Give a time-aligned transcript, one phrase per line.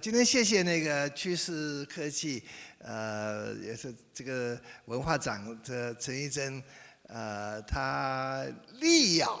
[0.00, 2.42] 今天谢谢那个趋势科技，
[2.78, 6.62] 呃，也是这个文化长的陈玉珍，
[7.04, 8.44] 呃，他
[8.80, 9.40] 力咬，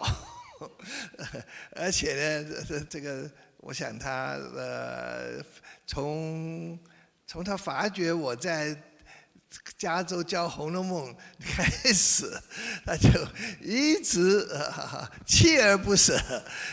[1.76, 5.44] 而且呢，这这个，我想他呃，
[5.86, 6.78] 从
[7.26, 8.76] 从他发觉我在。
[9.78, 12.32] 加州教《红楼梦》开始，
[12.84, 13.08] 他就
[13.60, 14.46] 一直
[15.26, 16.18] 锲而不舍，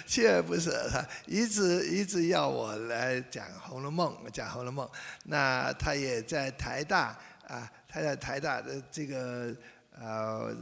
[0.08, 4.88] 锲而不舍，他一直一直要我来讲《红楼梦》，讲《红楼梦》。
[5.26, 9.54] 那他也在台大啊，他在台大的这个
[10.00, 10.56] 呃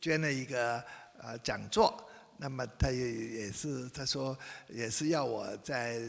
[0.00, 0.82] 捐了一个
[1.20, 2.08] 呃讲座。
[2.36, 4.36] 那么他也也是他说
[4.68, 6.00] 也是要我在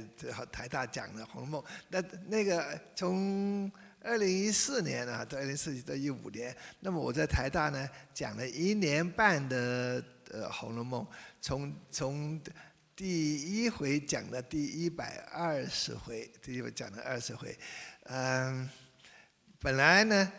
[0.51, 1.61] 台大讲的《红楼梦》。
[1.89, 3.71] 那那个从。
[4.03, 11.01] 二零一四年啊，到二零一四到一五年，那么我在台大呢讲了一年半的呃《红楼梦》，
[11.39, 12.41] 从从
[12.93, 17.57] 第一回讲到第一百二十回，第一回讲了二十回，
[18.03, 18.69] 嗯，
[19.57, 20.31] 本来呢，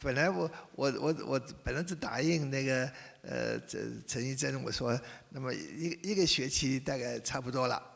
[0.00, 2.90] 本来我我我我本来是答应那个
[3.20, 7.91] 呃陈陈一珍，我说那么一一个学期大概差不多了。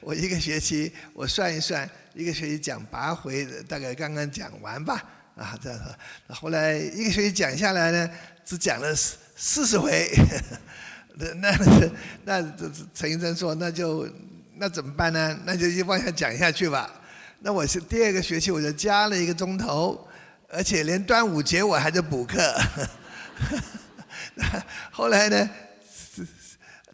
[0.00, 5.02] 我 我一个学期，我算一算，一个学期讲八回，大概刚刚讲完吧，
[5.36, 5.94] 啊，这样子。
[6.28, 8.10] 后来一个学期讲下来呢，
[8.44, 10.10] 只讲了四四十回。
[11.18, 11.90] 那那
[12.24, 12.52] 那
[12.94, 14.08] 陈医生说，那就
[14.56, 15.38] 那怎么办呢？
[15.44, 16.90] 那就往下讲下去吧。
[17.40, 20.06] 那我是第二个学期，我就加了一个钟头，
[20.48, 22.54] 而且连端午节我还在补课。
[24.90, 25.50] 后来呢？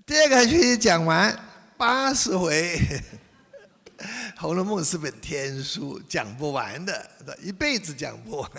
[0.04, 1.32] 第二个学期讲完
[1.76, 2.76] 八十回，
[4.36, 7.08] 《红楼梦》是本天书，讲不完的，
[7.40, 8.50] 一辈子讲不完。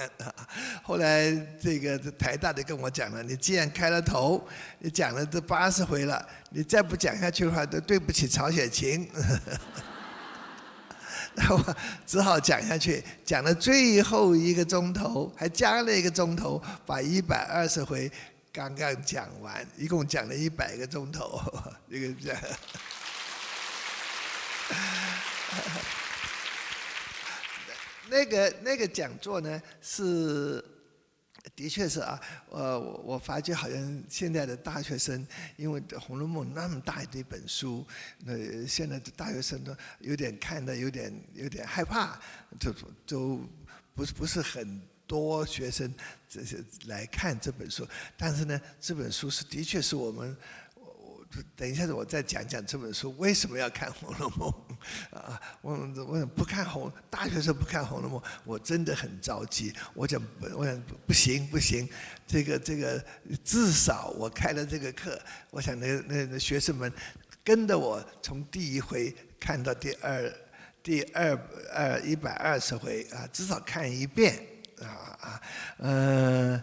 [0.82, 4.42] 后来这个台大的跟我讲了，你既然开了头，
[4.80, 9.10] 你讲了这八十回了，你再不讲下去的话，都对不起曹雪芹。
[11.36, 18.10] 那我只好讲下去，讲了最后一个钟头，还加了一个钟头，把一百二十回。
[18.54, 21.42] 刚刚讲完，一共讲了一百个钟头，
[21.90, 22.40] 这个这样。
[28.10, 30.64] 那个那个讲座呢，是
[31.56, 32.22] 的确是啊，
[32.52, 35.26] 呃，我我发觉好像现在的大学生，
[35.58, 37.84] 因为《红楼梦》那么大一本书，
[38.20, 42.20] 那现在的大学生都有点看的有点有点害怕，
[42.60, 42.72] 就
[43.08, 43.42] 都
[43.96, 44.80] 不是不是很。
[45.06, 45.94] 多学生
[46.28, 47.88] 这些来看这本书，
[48.18, 50.36] 但是呢，这本书是的确是我们，
[50.76, 51.26] 我我
[51.56, 54.50] 等一下子我再讲讲这本书为什么要看《红楼梦》
[55.16, 55.40] 啊？
[55.62, 55.74] 我
[56.08, 59.74] 我想不看红大学生不看《红楼梦》，我真的很着急。
[59.94, 60.22] 我讲
[60.56, 61.88] 我想不行不行，
[62.26, 63.04] 这个这个
[63.44, 65.20] 至少我开了这个课，
[65.52, 66.92] 我想那那那学生们
[67.44, 70.34] 跟着我从第一回看到第二
[70.82, 71.38] 第二
[71.74, 74.53] 二一百二十回啊，至少看一遍。
[74.82, 74.88] 啊
[75.22, 75.42] 啊，
[75.78, 76.62] 呃，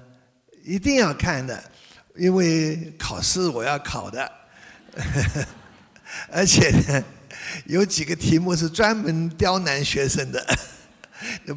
[0.64, 1.62] 一定要看的，
[2.16, 4.30] 因为考试我要考的，
[6.30, 7.04] 而且呢，
[7.66, 10.44] 有几个题目是专门刁难学生的，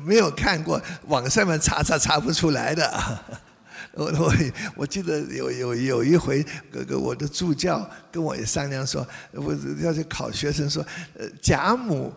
[0.05, 3.19] 没有看过，网上面查查查不出来的。
[3.95, 4.33] 我我
[4.75, 10.83] 我记得有有有一回，哥哥我的助教跟我也商量说，我要去考学生说，
[11.15, 12.11] 呃，贾母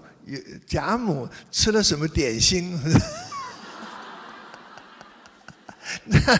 [0.67, 2.81] 贾母吃了什么点心？
[6.07, 6.39] 那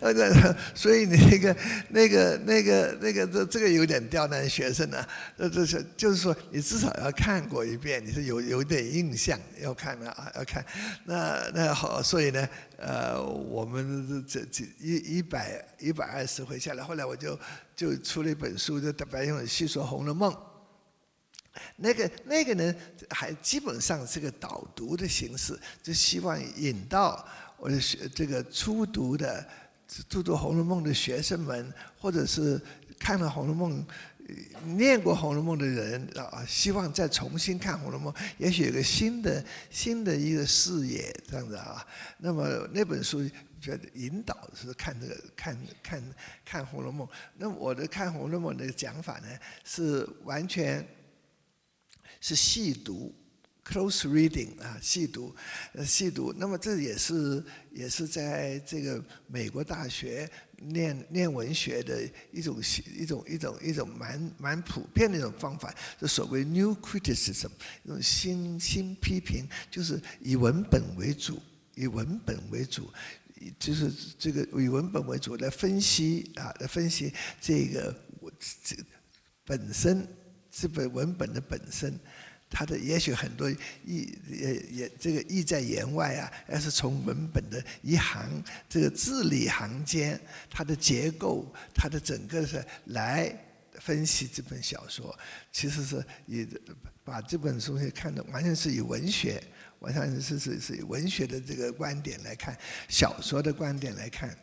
[0.00, 1.56] 那个，所以你那个
[1.88, 5.04] 那个那个那个这这个有点刁难学生呢。
[5.36, 10.64] 这这是就是说，你至少要看过一遍，你是有有点印象要看的啊，要看。
[11.04, 17.38] 那那好，所以呢，呃，我们这这一一百一百二十回下来，后来我就
[17.74, 20.32] 就出了一本书，就白用细说《红楼梦》。
[21.76, 22.74] 那个那个呢，
[23.10, 27.26] 还基本上是个导读的形式，就希望引到。
[27.62, 29.48] 我的学这个初读的、
[30.08, 32.60] 读读《红楼梦》的学生们，或者是
[32.98, 33.86] 看了《红楼梦》、
[34.64, 41.86] 念过《红楼梦》的人啊，希望再重新看《红楼梦》，也许有个新的、新的一个视野这样子啊。
[42.18, 43.22] 那么那本书
[43.60, 46.02] 觉得引导是看这个、看看
[46.44, 47.06] 看《红楼梦》。
[47.36, 49.28] 那我的看《红楼梦》的讲法呢，
[49.62, 50.84] 是完全
[52.20, 53.14] 是细读。
[53.72, 55.34] Close reading 啊，细读，
[55.82, 56.30] 细读。
[56.36, 62.02] 那么这也是也是在这个美国大学念念文学的
[62.32, 62.60] 一种
[62.94, 67.48] 一种一种一种蛮蛮普遍的一种方法，就所谓 New Criticism，
[67.82, 71.40] 一种新新批评，就是以文本为主，
[71.74, 72.90] 以文本为主，
[73.58, 77.10] 就是这个以文本为主来分析啊，来分析
[77.40, 78.30] 这个我
[78.62, 78.76] 这
[79.46, 80.06] 本身。
[80.54, 81.98] 这本文本的本身，
[82.52, 88.28] 它的也许很多意也也这个意在言外啊，而是从文本的一行
[88.68, 90.20] 这个字里行间，
[90.50, 93.34] 它的结构，它的整个是来
[93.80, 95.18] 分析这本小说，
[95.50, 96.46] 其实是以
[97.02, 99.42] 把这本书看的完全是以文学，
[99.78, 102.56] 完全是是是以文学的这个观点来看，
[102.88, 104.36] 小说的观点来看。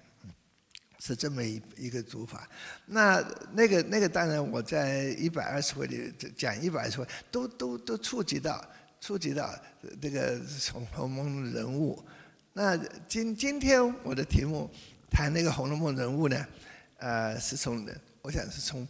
[1.00, 2.48] 是这么一一个读法，
[2.86, 3.24] 那
[3.54, 8.64] 那个那个当然我在一百二十回里讲一百二十回都都都触及到
[9.00, 9.50] 触及到
[10.02, 10.38] 这个
[10.72, 12.04] 《红楼梦》人物。
[12.52, 12.76] 那
[13.08, 14.70] 今今天我的题目
[15.10, 16.48] 谈那个《红楼梦》人物呢，
[16.98, 17.88] 呃，是从
[18.22, 18.86] 我想是从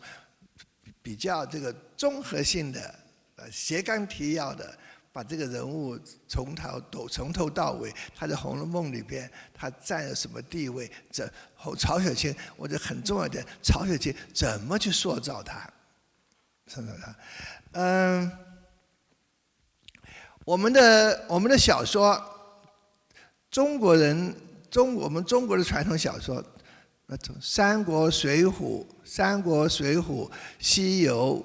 [1.04, 2.96] 比较这个综合性的
[3.36, 4.78] 呃斜杠提要的。
[5.12, 10.90] 把这个人物从头到从头到尾，他在《红楼梦》里边他占了什么地位？
[11.12, 11.28] 这
[11.78, 15.68] 曹雪芹，我觉得很重要的，曹雪芹怎么去塑造他？
[16.68, 17.16] 塑造他，
[17.72, 18.32] 嗯，
[20.46, 22.24] 我们的我们的小说，
[23.50, 24.36] 中国人
[24.70, 26.44] 中我们中国的传统小说，
[27.08, 28.52] 那从《三国》《水浒》
[29.04, 30.04] 《三国》《水浒》
[30.60, 31.44] 《西游》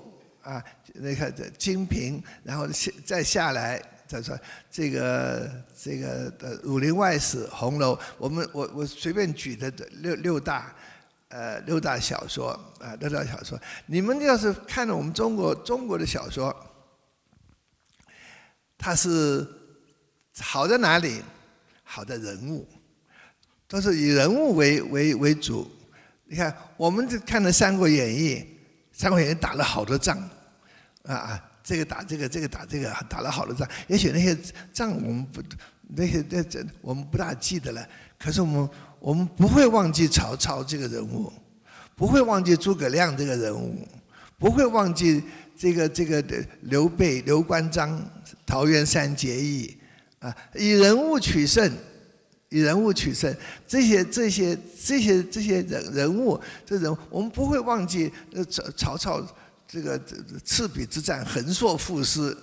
[0.48, 0.62] 啊。
[0.94, 4.38] 那个《金瓶》，然后下再下来，再说
[4.70, 9.68] 这个这个呃《儒林外史》《红楼》，我们我我随便举的
[10.02, 10.72] 六六大，
[11.28, 16.54] 呃六大小说啊六大小说，你们要是看了我们中国中国的小说，
[18.78, 19.46] 它是
[20.38, 21.22] 好在哪里？
[21.82, 22.66] 好的人物，
[23.68, 25.70] 都是以人物为为为主。
[26.24, 28.36] 你看，我们这看的《三国演义》，
[28.92, 30.30] 《三国演义》打了好多仗。
[31.04, 33.68] 啊啊，这个打这个，这个打这个，打了好多仗。
[33.88, 34.36] 也许那些
[34.72, 35.42] 仗我们不，
[35.88, 37.86] 那些那这我们不大记得了。
[38.18, 38.68] 可是我们
[39.00, 41.30] 我们不会忘记曹操这个人物，
[41.94, 43.86] 不会忘记诸葛亮这个人物，
[44.38, 45.22] 不会忘记
[45.54, 48.02] 这个这个的刘备、刘关张、
[48.46, 49.76] 桃园三结义
[50.20, 51.70] 啊，以人物取胜，
[52.48, 53.34] 以人物取胜。
[53.68, 59.36] 这些这些这些这些人人物，这人我们不会忘记呃曹曹操。
[59.74, 62.36] 这个这赤壁之战横槊赋诗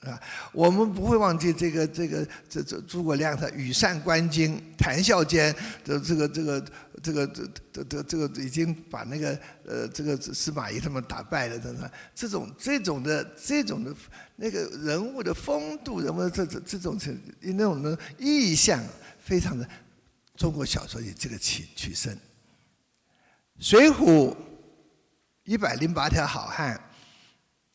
[0.00, 0.18] 啊，
[0.52, 5.54] 我们不会忘记这个这个这这诸葛亮他羽扇纶巾，谈笑间
[5.84, 6.64] 的这个这个
[7.02, 13.94] 这个这这这这个已经把那个呃这个司马懿他们打败了，等等，这种这种的这种的
[14.36, 18.82] 那个人物的风度，人物这这这种是那种的意象，
[19.18, 19.68] 非常的
[20.36, 22.14] 中国小说以这个取取胜，
[23.60, 24.32] 《水浒》。
[25.48, 26.78] 一百零八条好汉，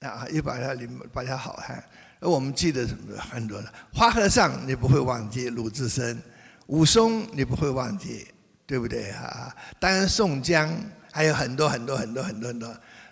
[0.01, 1.83] 啊，一百零八条好汉，
[2.19, 2.87] 而我们记得
[3.17, 3.73] 很多的。
[3.91, 6.21] 花和尚你不会忘记鲁智深，
[6.67, 8.27] 武松你不会忘记，
[8.67, 9.51] 对不对啊？
[9.79, 10.71] 当然宋江
[11.11, 12.67] 还有很多很多很多很多很多，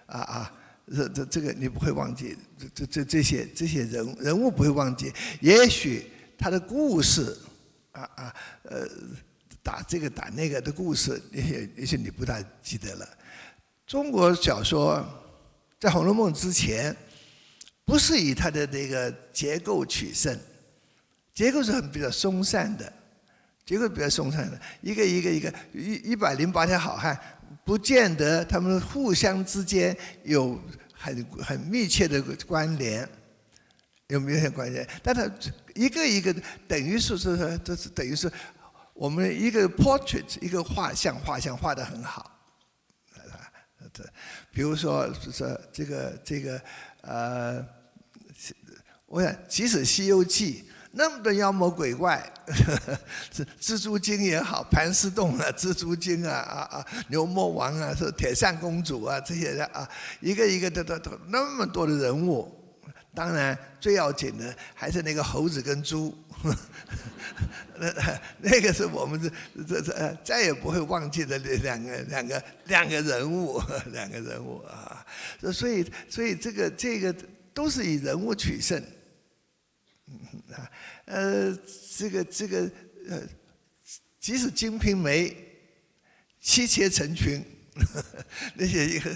[0.06, 0.54] 啊啊，
[0.96, 5.12] 这这这个你不会忘记，这这这这些这些人人物不会忘记。
[5.40, 6.06] 也许
[6.38, 7.36] 他的故事，
[7.94, 8.36] 啊啊，
[8.70, 8.88] 呃，
[9.64, 13.08] 打这个打那个的故事，也许也许你不大记得了。
[13.92, 15.06] 中国小说
[15.78, 16.96] 在《红楼梦》之前，
[17.84, 20.34] 不是以它的这个结构取胜，
[21.34, 22.94] 结构是很比较松散的，
[23.66, 27.20] 结构比较松散的，一个一个一个一一百零八条好汉，
[27.66, 29.94] 不见得他们互相之间
[30.24, 30.58] 有
[30.94, 33.06] 很很密切的关联，
[34.08, 34.88] 有没有关联？
[35.04, 35.30] 但它
[35.76, 36.34] 一个一个
[36.66, 38.32] 等于是是这是等于是
[38.94, 42.38] 我们一个 portrait 一个画像，画像画的很好。
[43.94, 44.04] 这，
[44.52, 46.62] 比如说，说这个这个，
[47.02, 47.66] 呃，
[49.06, 52.22] 我想，即使《西游记》那么多妖魔鬼怪，
[53.32, 62.58] 是蜘蛛精也好，盘丝洞啊，蜘蛛精啊，啊啊，牛魔王啊，是铁扇公主啊，这些的啊，一个一个的都都那么多的人物。
[63.14, 75.06] 当然，最要紧的还是那个猴子跟猪，那 那个是我们这这这再也不会忘记的两个两个两个人物， 两个人物啊。
[75.54, 77.16] 所以所以这个这个
[77.54, 78.82] 都是以人物取胜，
[80.08, 80.16] 嗯
[80.54, 80.72] 啊
[81.06, 81.58] 呃
[81.98, 82.72] 这个这个
[83.10, 83.22] 呃，
[84.20, 85.30] 即使《金瓶梅》
[86.40, 87.44] 妻妾成群。
[88.56, 89.16] 那些一个，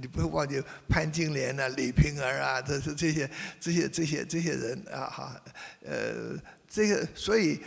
[0.00, 3.28] 你不会忘记潘金莲啊、李瓶儿啊，这是这些
[3.60, 5.42] 这些这些这些人啊哈，
[5.84, 6.38] 呃，
[6.68, 7.60] 这个所以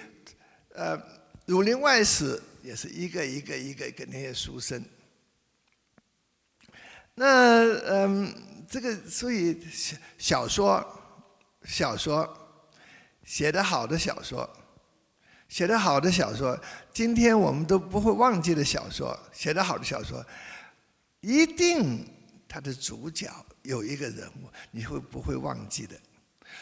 [0.73, 0.97] 呃，
[1.45, 4.81] 《儒林外史》也是一个一个一个跟那些书生。
[7.13, 8.33] 那嗯，
[8.69, 11.01] 这个所以小小说
[11.65, 12.65] 小说
[13.25, 14.49] 写的好的小说。
[15.47, 16.59] 写得好的小说，
[16.93, 20.25] 今天我们都不会忘记的小说，写得好的小说，
[21.21, 22.05] 一定
[22.47, 23.29] 它的主角
[23.63, 25.95] 有一个人物，你会不会忘记的？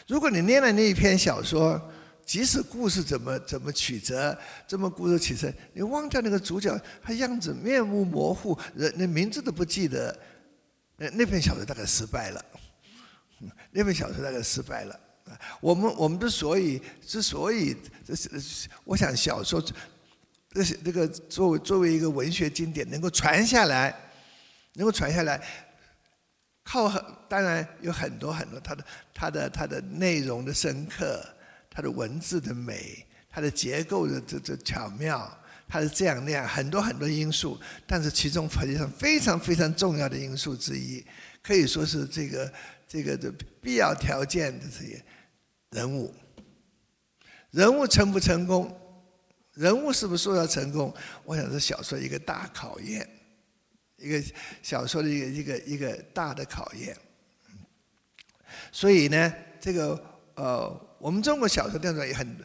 [0.06, 1.80] 如果你念了那一篇小说，
[2.24, 10.16] 即使故事怎么怎么曲折，这么故事曲折，你忘掉那个主角，他样子面目模糊，人连名字都不记得，
[10.96, 12.44] 那那篇小说大概失败了。
[13.70, 14.98] 那篇小说大概失败了。
[15.60, 19.62] 我们我们之所以之所以这是，我想小说
[20.50, 23.94] 这是这个作为作为一个文学经典能够传下来，
[24.74, 25.40] 能够传下来，
[26.64, 31.22] 靠很当然有很多很多它的它的它的内容的深刻，
[31.68, 35.30] 它的文字的美，它的结构的这这巧妙，
[35.68, 41.04] 它是这样那样很多很多因素，但是其中实际上非常非常重要的因素之一，
[41.42, 42.50] 可以说是这个
[42.86, 45.02] 这个的必要条件的这些。
[45.70, 46.14] 人物，
[47.50, 48.80] 人物成不成功？
[49.52, 50.94] 人物是不是说要成功？
[51.24, 53.06] 我想是小说一个大考验，
[53.96, 54.22] 一个
[54.62, 56.96] 小说的一个一个一个大的考验。
[58.70, 60.02] 所以呢，这个
[60.34, 62.38] 呃，我们中国小说当中也很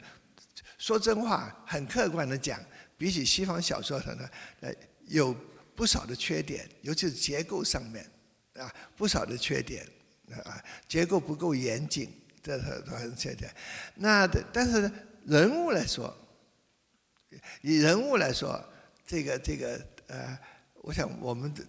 [0.77, 2.59] 说真话，很客观的讲，
[2.97, 4.29] 比起西方小说上呢，
[4.61, 4.73] 呃，
[5.05, 5.33] 有
[5.75, 8.05] 不少的缺点，尤其是结构上面
[8.55, 9.87] 啊，不少的缺点
[10.39, 12.11] 啊，结构不够严谨。
[12.43, 13.55] 这是都很简单。
[13.93, 14.91] 那但是
[15.25, 16.11] 人物来说，
[17.61, 18.59] 以人物来说，
[19.05, 20.39] 这个这个呃，
[20.81, 21.63] 我想我们的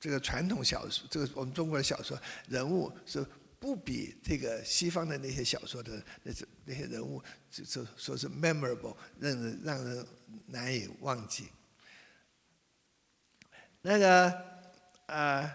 [0.00, 3.24] 这个传统小说，这个我们中国的小说人物是
[3.60, 10.04] 不比这个西方的那些小说的那些那些人物，就就说是 memorable，让人让人
[10.46, 11.46] 难以忘记。
[13.82, 14.44] 那个
[15.06, 15.42] 呃，《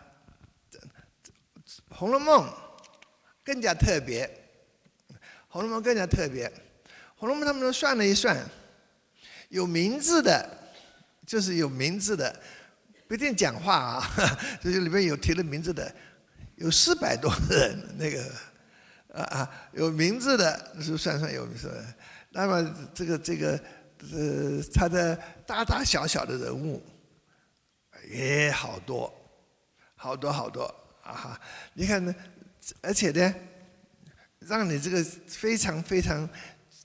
[1.89, 2.47] 红楼梦》。
[3.43, 4.25] 更加特别，
[5.47, 6.49] 《红楼梦》更加特别，
[7.15, 8.35] 《红楼梦》他们都算了一算，
[9.49, 10.49] 有名字的，
[11.27, 12.41] 就是有名字的，
[13.07, 14.01] 不一定讲话啊，
[14.59, 15.95] 就是里面有提了名字的，
[16.55, 18.23] 有四百多人，那个
[19.13, 21.85] 啊啊，有名字的是算算有名字的，
[22.31, 23.51] 那么这个这个
[24.11, 26.83] 呃，他的大大小小的人物
[28.09, 29.13] 也好多，
[29.95, 30.65] 好多好多
[31.05, 31.41] 啊哈！
[31.73, 32.13] 你看呢？
[32.81, 33.35] 而且呢，
[34.39, 36.27] 让你这个非常非常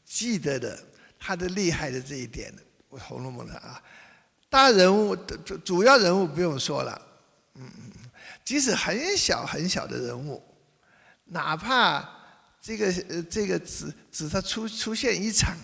[0.05, 0.79] 记得的
[1.19, 2.53] 他的厉害的这一点，
[2.91, 3.83] 《我红楼梦》的啊，
[4.51, 7.01] 大人物主主要人物不用说了，
[7.55, 8.11] 嗯嗯，
[8.45, 10.43] 即使很小很小的人物，
[11.25, 12.07] 哪怕
[12.61, 15.57] 这个呃这个只只他出出现一场，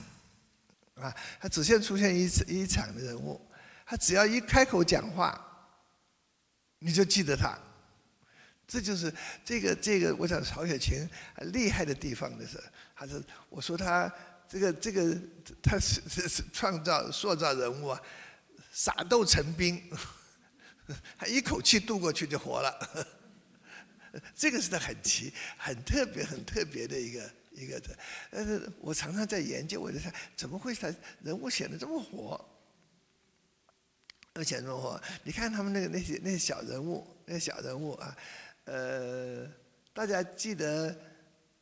[0.95, 3.39] 啊，他只现出现一次一场的人物，
[3.85, 5.39] 他只要一开口讲话，
[6.79, 7.55] 你就记得他。
[8.69, 9.13] 这就是
[9.45, 11.09] 这个这个，我想曹雪芹
[11.53, 12.61] 厉害的地方的是，
[12.95, 14.13] 还是我说他
[14.49, 15.17] 这个这个
[15.63, 18.03] 他是是是创造塑造人物啊，
[18.73, 19.81] 撒豆成兵，
[21.17, 23.07] 他一口气渡过去就活了，
[24.35, 27.97] 这个是他很奇很特别很特别的一个一个的。
[28.33, 30.93] 但是我常常在研究，我在想怎么会他
[31.23, 32.45] 人物显得这么活，
[34.35, 35.01] 而且这么活？
[35.23, 38.17] 你看他们那个那些那些小人物，那些小人物啊。
[38.67, 39.51] 呃，
[39.93, 40.95] 大家记得，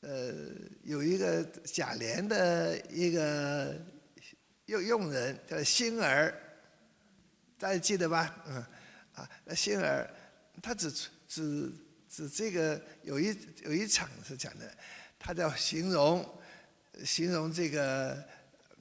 [0.00, 0.34] 呃，
[0.82, 3.74] 有一个贾琏的一个
[4.66, 6.34] 用佣人叫星儿，
[7.58, 8.34] 大家记得吧？
[8.48, 8.56] 嗯，
[9.14, 10.10] 啊，那星儿，
[10.62, 10.90] 他只
[11.28, 11.72] 只
[12.08, 14.70] 只这个有一有一场是讲的，
[15.18, 16.26] 他叫形容
[17.04, 18.22] 形容这个，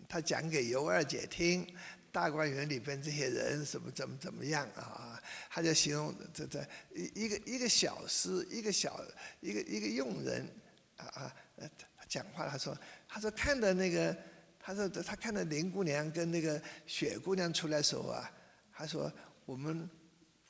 [0.10, 1.68] 他讲给尤二姐听。
[2.14, 5.13] 大观园里边这些人什么怎么怎么样啊？
[5.56, 9.00] 他就形容这这一一个一个小厮，一个小
[9.40, 10.50] 一个一个佣人
[10.98, 11.36] 啊啊！
[11.96, 12.76] 他讲话，他说
[13.08, 14.18] 他说看到那个，
[14.60, 18.32] 他说他看到林姑娘跟那个雪姑娘出来时候啊，
[18.74, 19.14] 他说
[19.46, 19.88] 我们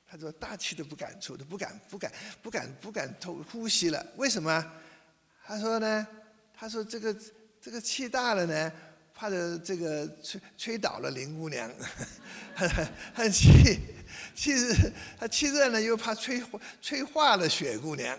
[0.07, 2.09] 他说大气都不敢出，都不敢不敢
[2.41, 4.07] 不敢不敢透呼吸了。
[4.15, 4.73] 为什么？
[5.43, 6.07] 他说呢？
[6.53, 7.13] 他说这个
[7.59, 8.71] 这个气大了呢。
[9.15, 11.71] 怕的这个吹吹倒了林姑娘，
[13.13, 13.79] 很气
[14.35, 16.43] 气热，他气热呢又怕吹
[16.81, 18.17] 吹化了雪姑娘。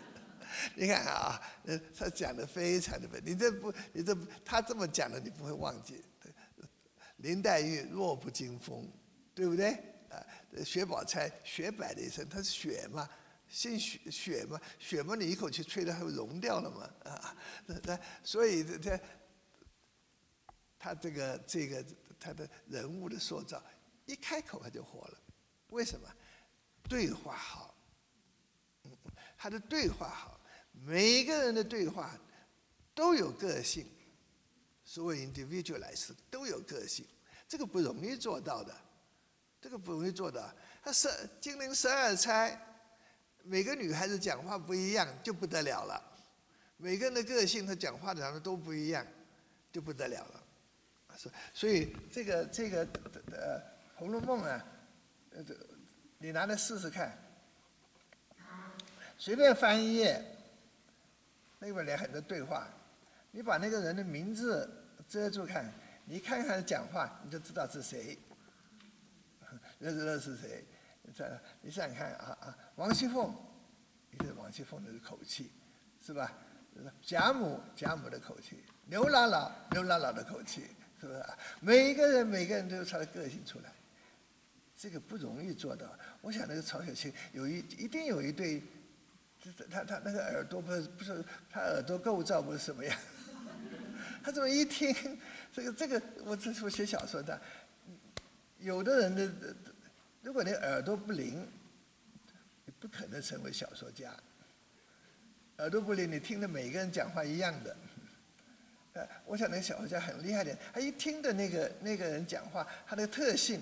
[0.76, 1.40] 你看啊，
[1.96, 6.02] 他讲的非常的你这不你这他这么讲的你不会忘记。
[7.18, 8.88] 林黛玉弱不禁风，
[9.34, 9.70] 对不对？
[10.10, 10.24] 啊，
[10.64, 13.08] 薛宝钗雪白的一身，她是雪嘛，
[13.48, 17.36] 姓雪雪嘛，雪嘛你一口气吹的还会融掉了嘛啊？
[17.66, 18.98] 那所以这。
[20.84, 21.84] 他这个这个
[22.18, 23.62] 他的人物的塑造，
[24.04, 25.18] 一开口他就火了，
[25.68, 26.08] 为什么？
[26.88, 27.74] 对话好，
[29.38, 30.40] 他的对话好，
[30.72, 32.18] 每一个人的对话
[32.94, 33.86] 都有个性，
[34.84, 37.06] 所谓 individual 来说都有个性，
[37.48, 38.76] 这个不容易做到的，
[39.60, 40.52] 这个不容易做到。
[40.82, 41.08] 他十
[41.40, 42.60] 金陵十二钗，
[43.44, 46.02] 每个女孩子讲话不一样就不得了了，
[46.76, 49.06] 每个人的个性和讲话的方式都不一样，
[49.70, 50.44] 就不得了了。
[51.16, 52.78] 是，所以这个这个
[53.30, 53.60] 呃
[54.02, 54.64] 《红楼梦》啊，
[55.30, 55.44] 呃，
[56.18, 57.16] 你拿来试试看，
[59.16, 60.20] 随便翻一页，
[61.60, 62.66] 那边连很多对话，
[63.30, 64.68] 你把那个人的名字
[65.08, 65.72] 遮住看，
[66.04, 68.18] 你看看讲话，你就知道是谁，
[69.78, 70.64] 认识认识谁。
[71.14, 73.32] 这你想想看啊啊，王熙凤，
[74.10, 75.52] 一个王熙凤的口气，
[76.04, 76.32] 是吧？
[77.00, 80.66] 贾母贾母的口气，刘姥姥刘姥姥的口气。
[81.00, 81.24] 是不是？
[81.60, 83.72] 每一个人，每个人都有他的个性出来，
[84.82, 85.86] 这个不容易做到。
[86.20, 88.60] 我想那个曹雪芹有一一定有一对，
[89.70, 92.98] 他他那个耳朵不是不是他耳朵构造不是什么样，
[94.24, 94.92] 他这么一听，
[95.52, 97.40] 这个这个我这是我写小说的，
[98.58, 99.54] 有的人的，
[100.20, 101.46] 如果你耳朵不灵，
[102.64, 104.12] 你不可能成为小说家。
[105.58, 107.76] 耳朵不灵，你听的每个人讲话一样的。
[108.94, 113.60] 呃，我想那个小说家很厉害的，他一听的那个那个人讲话，他的特性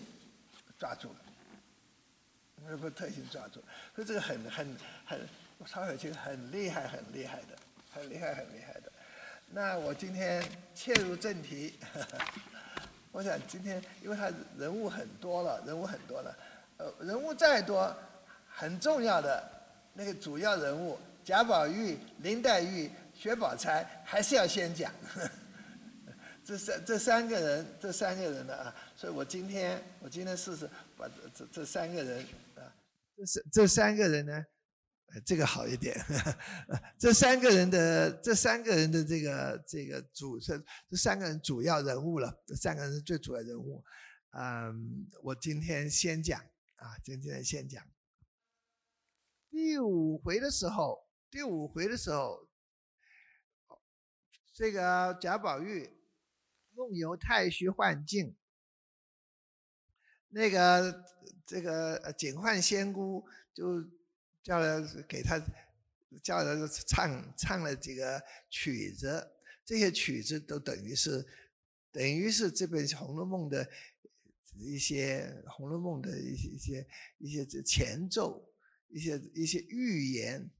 [0.80, 1.16] 抓住了，
[2.66, 3.60] 那个特性抓住，
[3.94, 5.20] 所以这个很很很，
[5.66, 7.58] 曹雪芹很厉害很厉害的，
[7.92, 8.90] 很厉害很厉害的。
[9.50, 10.42] 那我今天
[10.74, 11.78] 切入正题，
[13.12, 16.34] 我想今天因为他人物很多了，人物很多了，
[16.78, 17.94] 呃，人物再多，
[18.48, 19.46] 很重要的
[19.92, 22.90] 那个主要人物贾宝玉、林黛玉。
[23.12, 24.90] 薛宝钗还是要先讲，
[26.44, 32.24] 这三这三个人，这三个人的啊，所以我今天我今天试试把这这三个人
[32.56, 32.74] 啊，
[33.16, 34.44] 这三这三个人呢，
[35.24, 35.96] 这个好一点，
[36.98, 43.84] 这三个人的这三个人的这个这个主这这三个人主要人物了，这三个人是最主要人物，
[44.30, 46.40] 嗯，我今天先讲
[46.76, 47.84] 啊，今天先讲
[49.50, 52.48] 第五回的时候，第五回的时候。
[54.52, 55.88] 这个贾宝玉
[56.74, 58.34] 梦游太虚幻境，
[60.28, 61.04] 那个
[61.46, 63.82] 这个警幻仙姑就
[64.42, 65.38] 叫他给他
[66.22, 69.30] 叫他唱唱了几个曲子，
[69.64, 71.26] 这些曲子都等于是
[71.92, 73.68] 等于是这本《红楼梦》的
[74.56, 76.86] 一些《红楼梦》的一些一些
[77.18, 78.48] 一些前奏，
[78.88, 80.50] 一些一些预言，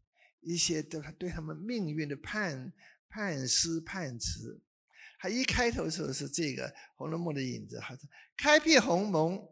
[0.41, 2.73] 一些对对他们命运的判。
[3.13, 4.61] 判诗判词，
[5.23, 9.47] 他一开头时候是这个《红楼梦》的影子，还是开辟鸿蒙，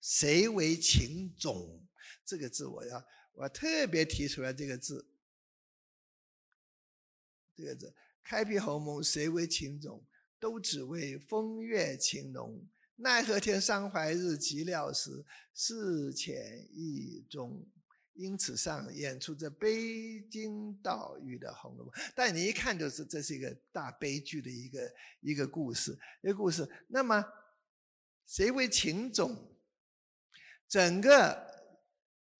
[0.00, 1.86] 谁为情种？
[2.24, 5.06] 这个字我要我要特别提出来，这个字，
[7.54, 10.02] 这个字，开辟鸿蒙，谁为情种？
[10.40, 15.22] 都只为风月情浓，奈何天伤怀日，寂寥时，
[15.52, 17.62] 事浅意重。
[18.18, 26.68] 因此上演出这悲金悼玉的《红楼梦》，但你一看就是这是一个大悲剧的一个一个故事，一个故事。
[26.88, 27.24] 那么
[28.26, 29.54] 谁为情种？
[30.66, 31.46] 整个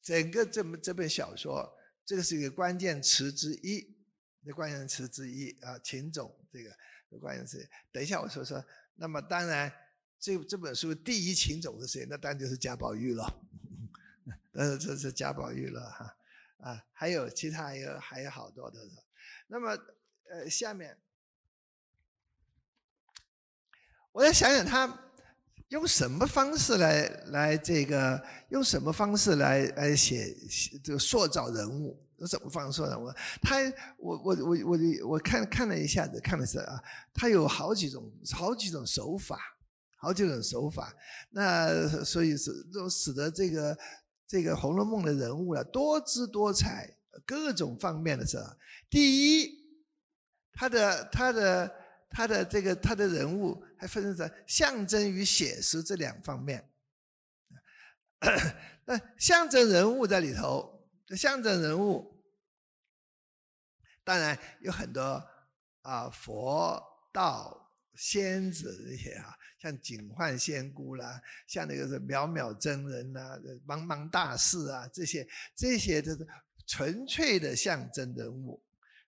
[0.02, 1.72] 整个这么这本小说，
[2.04, 3.96] 这个是一个关键词之一，
[4.44, 7.64] 的关键词之一啊，情种这个关键词。
[7.92, 8.62] 等一下我说说。
[8.96, 9.72] 那么当然，
[10.18, 12.04] 这这本书第一情种是谁？
[12.10, 13.47] 那当然就是贾宝玉了。
[14.58, 16.16] 呃，这是贾宝玉了哈，
[16.58, 18.80] 啊，还有其他有还有好多的。
[19.46, 19.70] 那么，
[20.28, 20.98] 呃，下面
[24.10, 25.12] 我要想想他
[25.68, 30.34] 用什么方式来来这个，用什么方式来来写
[30.82, 33.12] 这个塑造人物，用什么方式塑造人物？
[33.40, 33.60] 他，
[33.96, 34.78] 我我我我
[35.10, 36.82] 我看看了一下子，看的是啊，
[37.14, 39.38] 他有好几种好几种手法，
[39.98, 40.92] 好几种手法。
[41.30, 43.78] 那所以是都使得这个。
[44.28, 48.38] 这个《红楼梦》的人物啊，多姿多彩，各种方面的是。
[48.90, 49.50] 第一，
[50.52, 51.74] 他的他的
[52.10, 56.70] 他的这个他的人物还分成象征与写实这两方面。
[58.84, 62.22] 那象征人物在里头，这象征人物
[64.04, 65.24] 当然有很多
[65.80, 69.37] 啊，佛道仙子这些啊。
[69.58, 76.26] 像警幻仙姑啦，像那个是渺渺真人呐，茫茫大士啊，这些这些都是
[76.64, 78.62] 纯粹的象征人物，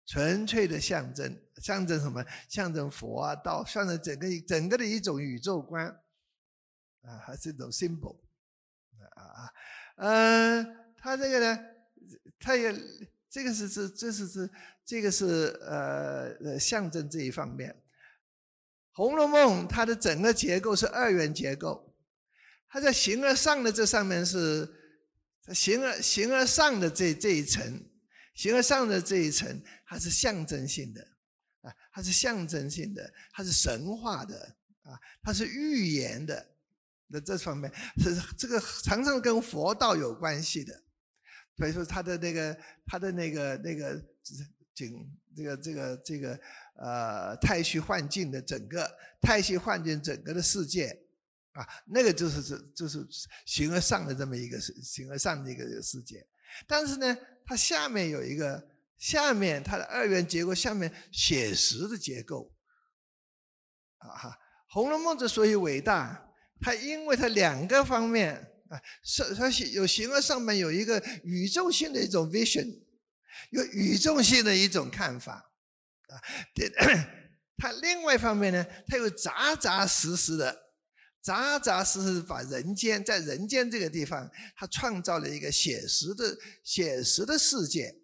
[0.07, 2.25] 纯粹的象征，象征什么？
[2.49, 5.87] 象征佛啊，道，象征整个整个的一种宇宙观
[7.03, 8.19] 啊，还是一种 symbol
[9.15, 9.53] 啊啊，
[9.97, 11.65] 嗯，他这个呢，
[12.41, 12.75] 他也
[13.29, 14.51] 这个是是这是是
[14.85, 17.71] 这个是呃呃象征这一方面。
[19.01, 21.97] 《红楼梦》它的整个结构是二元结构，
[22.69, 24.71] 它在形而上的这上面是
[25.55, 27.83] 形而形而上的这这一层，
[28.35, 31.01] 形而上的这一层，它是象征性的
[31.63, 34.37] 啊，它是象征性的，它是神话的
[34.83, 36.51] 啊，它是预言的。
[37.07, 40.79] 那这方面是这个常常跟佛道有关系的。
[41.57, 42.55] 所以说，他的那个
[42.87, 43.99] 他的那个那个
[44.75, 46.39] 景，这个这个这个
[46.81, 48.91] 呃太虚幻境的整个
[49.21, 50.99] 太虚幻境整个的世界。
[51.53, 53.05] 啊，那个就是这就是
[53.45, 56.25] 形而上的这么一个形而上的一个世界，
[56.65, 62.53] 但是呢，它下面有一个下面它的二元结构下面写实的结构，
[63.97, 64.29] 啊哈，
[64.73, 66.25] 《红楼梦》之所以伟大，
[66.61, 68.37] 它因为它两个方面
[68.69, 72.81] 啊，是它有形而上面有一个宇宙性的一种 vision，
[73.51, 75.50] 有宇宙性的一种看法，
[76.11, 76.21] 啊，
[77.57, 80.71] 他另外一方面呢，他又扎扎实实的。
[81.23, 87.95] 扎扎实实把人间，在人间这个地方，他创造了一个写实的、写实的世界。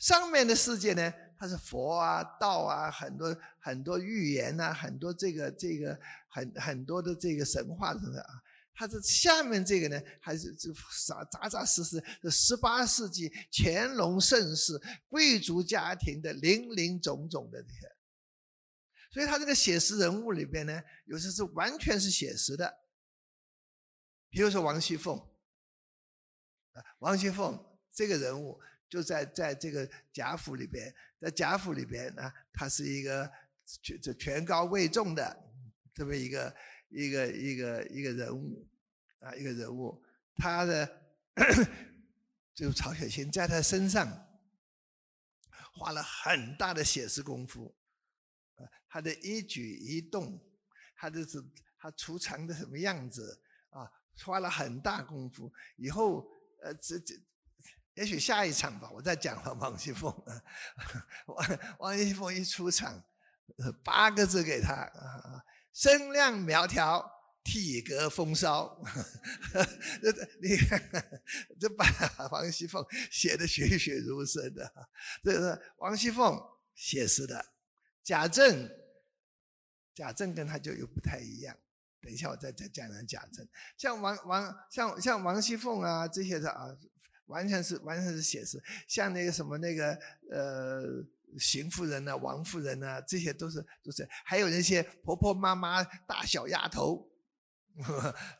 [0.00, 5.96] 上面的世界呢，它是佛啊、道啊，很多很多预言呐，很多这个这个
[6.28, 8.41] 很很多的这个神话什么的啊。
[8.74, 17.80] 它这下面这个呢，还是这啥扎扎实实的十八世纪乾隆盛世贵族家庭的林林总总的这些。
[19.10, 22.78] 所以他这个写实人物里边呢，有些是完全是写实的，
[24.30, 25.18] 比如说王熙凤，
[26.72, 28.58] 啊，王熙凤这个人物
[28.88, 33.30] 就在在这个贾府里边，在贾府里边呢，他是一个
[33.82, 35.52] 权权高位重的
[35.92, 36.56] 这么一个
[36.92, 38.68] 一个一个一个人物，
[39.20, 40.02] 啊，一个人物，
[40.36, 40.86] 他的
[42.54, 44.06] 就是曹雪芹在他身上
[45.72, 47.74] 花了很大的写实功夫。
[48.56, 50.38] 啊他的一举一动，
[50.94, 51.42] 他的是
[51.78, 53.90] 他出场的什么样子啊？
[54.22, 55.50] 花了很大功夫。
[55.76, 56.30] 以后
[56.62, 57.14] 呃，这这，
[57.94, 60.14] 也许下一场吧，我再讲了王熙凤。
[61.26, 63.02] 王王熙凤一出场，
[63.82, 67.10] 八个字给他啊：身量苗条，
[67.42, 68.82] 体格风骚。
[70.02, 70.80] 这你看，
[71.58, 71.84] 这把
[72.30, 74.72] 王熙凤写的栩栩如生的。
[75.22, 76.40] 这是王熙凤
[76.74, 77.52] 写实的。
[78.04, 78.68] 贾政，
[79.94, 81.56] 贾政跟他就又不太一样。
[82.00, 83.48] 等一下，我再再讲讲贾政。
[83.76, 86.66] 像王王像像王熙凤啊这些的啊，
[87.26, 88.60] 完全是完全是写实。
[88.88, 89.92] 像那个什么那个
[90.30, 90.82] 呃
[91.38, 94.08] 邢夫人呐、王夫人呐，这些都是都是。
[94.24, 97.10] 还有那些婆婆妈妈、大小丫头，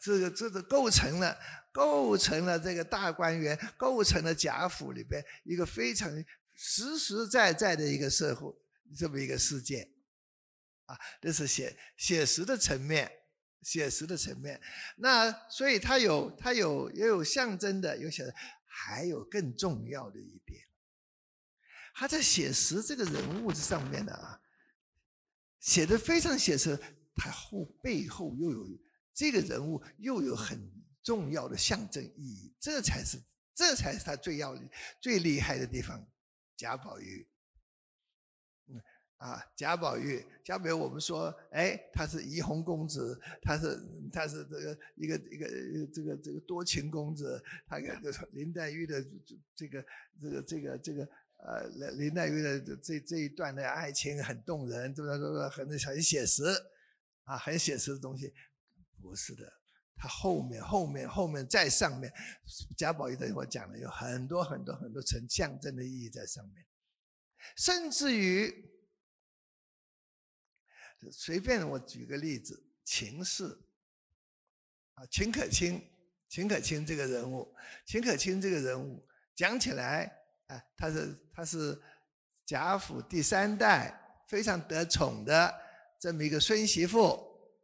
[0.01, 1.37] 这个这个构成了
[1.73, 6.11] 构成了这个大观园，构成了贾府里边一个非常
[6.55, 8.55] 实实在在的一个社会。
[8.95, 9.89] 这么一个世界，
[10.85, 13.11] 啊，这是写写实的层面，
[13.63, 14.61] 写实的层面。
[14.97, 18.35] 那所以它有它有也有象征的，有写的，
[18.67, 20.61] 还有更重要的一点，
[21.93, 24.41] 他在写实这个人物这上面的啊，
[25.61, 26.79] 写的非常写实，
[27.15, 28.67] 他后背后又有
[29.15, 30.59] 这个人物又有很
[31.03, 33.19] 重要的象征意义，这才是
[33.55, 34.57] 这才是他最要
[35.01, 36.07] 最厉害的地方，
[36.57, 37.29] 贾宝玉。
[39.19, 43.81] 啊，贾宝玉，贾宝玉，我们说，哎，他是怡红公子，他是
[44.13, 45.47] 他是这个一个一个
[45.95, 48.03] 这个这个多情公子，他跟
[48.33, 49.01] 林黛玉的
[49.55, 49.87] 这个
[50.19, 51.09] 这个这个这个
[51.43, 55.49] 呃林黛玉的这这一段的爱情很动人，对不对？
[55.49, 56.45] 很很写实，
[57.25, 58.33] 啊，很写实的东西，
[59.01, 59.53] 不是的，
[59.97, 62.13] 他后面后面后面在上面，
[62.77, 66.67] 贾宝玉等会讲了，有很多很多很多层象征的意义在上面，
[67.57, 68.71] 甚至于。
[71.11, 73.59] 随便我举个例子，秦氏
[74.95, 75.83] 啊，秦可卿，
[76.29, 77.53] 秦可卿这个人物，
[77.85, 80.22] 秦可卿这个人物讲起来，
[80.53, 81.81] 啊，他是他是
[82.45, 85.55] 贾府第三代非常得宠的
[85.99, 86.99] 这么一个孙媳妇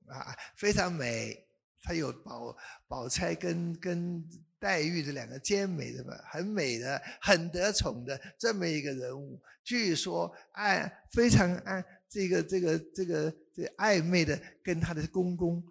[0.07, 1.46] 啊，非常美，
[1.83, 4.24] 她有宝宝钗跟跟
[4.59, 11.85] 黛玉的两个兼美的吧，很美的，很得宠的这么一个人物，据说爱非常爱。
[12.11, 15.62] 这个这个这个这暧昧的跟她的公公，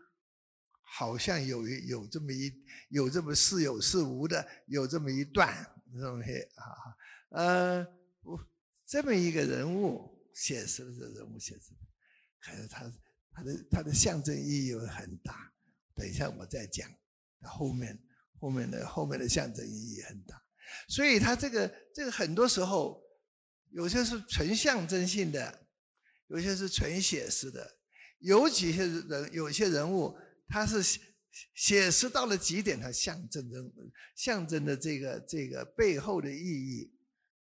[0.84, 2.54] 好像有有这么一
[2.90, 5.52] 有这么似有似无的有这么一段
[6.00, 6.94] 东西啊，
[7.30, 7.86] 呃，
[8.22, 8.40] 我
[8.86, 11.74] 这么一个人物写实的人物写实，
[12.40, 12.94] 可是他
[13.32, 15.52] 他的他的象征意义很大。
[15.96, 16.90] 等一下我再讲，
[17.42, 17.98] 后面
[18.40, 20.42] 后面的后面的象征意义很大，
[20.88, 23.02] 所以他这个这个很多时候
[23.72, 25.64] 有些是纯象征性的。
[26.30, 27.78] 有些是纯写实的，
[28.20, 30.14] 有几些人，有些人物
[30.46, 30.84] 他是
[31.56, 33.58] 写实到了极点，它象征着
[34.14, 36.94] 象征的这个这个背后的意义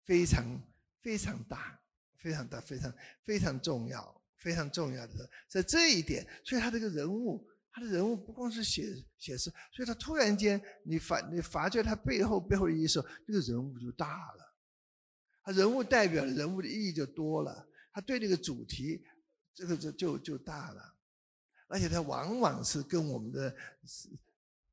[0.04, 0.62] 非常
[1.02, 1.80] 非常大，
[2.18, 6.28] 非常大，非常非常重要，非常重要的在这一点。
[6.44, 14.56] 所以他这个人物，他的人物不光是写写实，所以他突然间你发你发觉他背后背后的意思，这个人物就大了，
[15.44, 19.04] 他人物代表人物的意义就多了，他对这个主题
[19.54, 20.96] 这个就就就大了。
[21.68, 24.10] 而且他往往是跟我们的是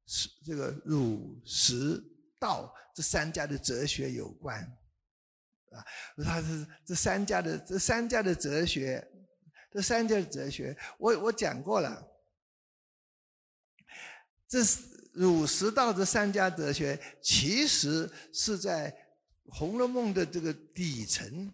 [0.04, 2.02] 是这个儒释
[2.38, 4.70] 道这三家的哲学有关，
[5.70, 5.84] 啊，
[6.24, 9.06] 他是这三家的这三家的哲学，
[9.70, 12.06] 这三家的哲学，我我讲过了，
[14.48, 18.90] 这是儒释道这三家哲学，其实是在
[19.54, 21.52] 《红楼梦》的这个底层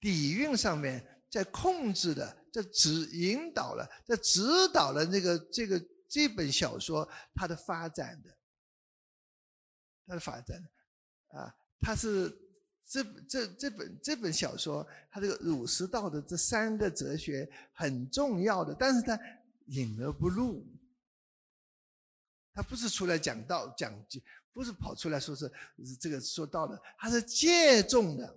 [0.00, 2.44] 底蕴上面在控制的。
[2.54, 4.40] 这指引导了，这指
[4.72, 8.30] 导了那个这个这本小说它的发展的，
[10.06, 10.56] 它的发展，
[11.30, 12.32] 啊，它是
[12.86, 19.18] 这这这本这本小说，它这个儒释道的这三个哲学很重要的，但是它
[19.66, 20.64] 隐而不露，
[22.52, 23.92] 它不是出来讲道讲，
[24.52, 25.50] 不是跑出来说是
[25.98, 28.36] 这个说道的，它是借重的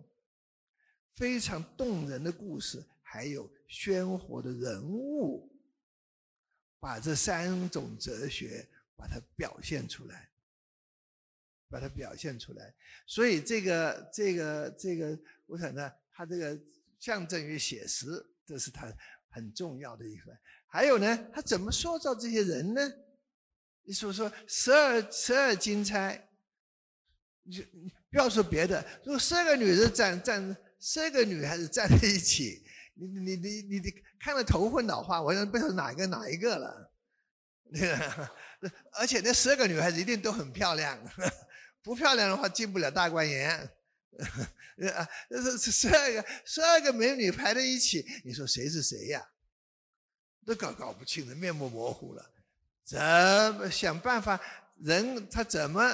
[1.16, 2.84] 非常动人的故事。
[3.10, 5.50] 还有鲜活的人物，
[6.78, 10.30] 把这三种哲学把它表现出来，
[11.70, 12.74] 把它表现出来。
[13.06, 16.60] 所以这个这个这个，我想呢，它这个
[17.00, 18.06] 象征于写实，
[18.46, 18.92] 这是它
[19.30, 20.38] 很重要的一环。
[20.68, 22.82] 还有呢，他怎么塑造这些人呢？
[23.84, 26.28] 你说说十二十二金钗，
[27.44, 27.66] 你
[28.12, 32.64] 不要说别的，如果十二个女人站站，十二个女孩子站在一起。
[33.00, 36.92] 你你你你你看了头昏脑花，我想不知道哪个哪一个了，
[38.94, 41.00] 而且那十二个女孩子一定都很漂亮，
[41.88, 43.58] 不漂亮的话进不了大观园。
[44.94, 49.26] 啊， 这是十二个十二个美女排在一起，你说谁是谁呀？
[50.46, 52.30] 都搞搞不清了，面目模糊了。
[52.84, 53.00] 怎
[53.56, 54.38] 么想办法？
[54.84, 55.90] 人他怎么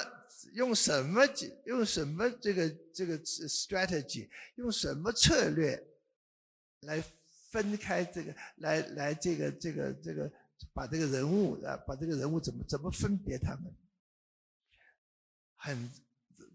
[0.54, 1.22] 用什么
[1.66, 5.80] 用什么这个这个 strategy 用什么策略？
[6.82, 7.04] 来
[7.52, 10.32] 分开这个，来来这个这个这个，
[10.74, 13.72] 把这个人物啊，把这个人物怎么怎么分别他们？
[15.64, 15.90] 很，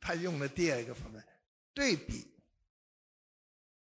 [0.00, 1.24] 他用了第二个方面，
[1.72, 2.26] 对比，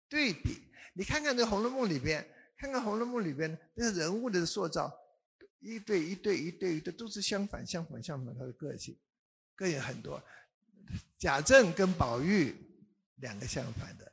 [0.08, 0.62] 对比。
[0.94, 2.24] 你看看这《红楼梦》里边，
[2.56, 4.96] 看看《红楼梦》里边那个人物的塑造，
[5.58, 8.96] 一对一对一对一对都是相反相反相反，他的个性
[9.56, 10.22] 各有很多。
[11.18, 12.54] 贾政跟宝玉
[13.16, 14.12] 两个相反的，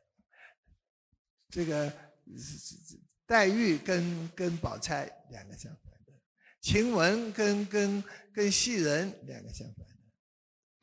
[1.50, 1.94] 这个。
[2.28, 6.14] 是是是，黛玉跟跟宝钗两个相反的，
[6.60, 9.85] 晴雯跟跟跟袭人两个相反，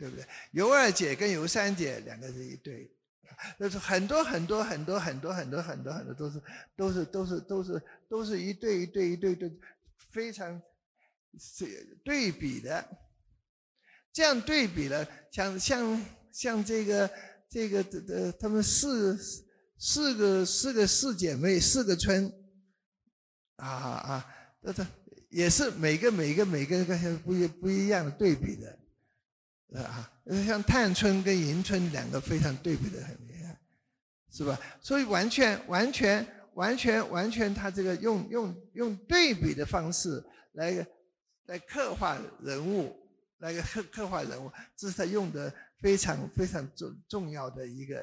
[0.02, 0.26] 对不对？
[0.50, 2.90] 尤二姐跟尤三姐两个是一对，
[3.56, 6.42] 那是很多很多很多很多很多很多很多都是
[6.76, 9.48] 都是都是都是都是一对一对一对对，
[10.10, 10.60] 非常
[11.38, 12.84] 是对比的，
[14.12, 17.08] 这样对比了，像像像这个
[17.48, 19.16] 这个的的他们四。
[19.84, 22.32] 四个四个四姐妹，四个村，
[23.56, 24.86] 啊啊，这这
[25.28, 28.78] 也是每个每个每个个不一不一样的对比的，
[29.80, 30.12] 啊，
[30.46, 33.58] 像探春跟迎春两个非常对比的很厉害，
[34.30, 34.58] 是吧？
[34.80, 40.87] 所以完全完全完全完全，他这个用用用对比的方式来
[41.46, 42.94] 来刻画人物，
[43.38, 45.52] 来刻刻画人物，这是他用的。
[45.82, 48.00] 非常非常重重要的一个，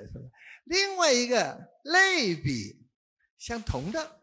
[0.65, 2.85] 另外一个类比
[3.37, 4.19] 相同的，